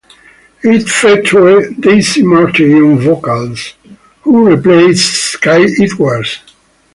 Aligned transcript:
It 0.63 0.89
featured 0.89 1.79
Daisy 1.79 2.23
Martey 2.23 2.73
on 2.73 3.01
vocals, 3.01 3.75
who 4.23 4.47
replaced 4.49 5.13
Skye 5.33 5.67
Edwards. 5.79 6.39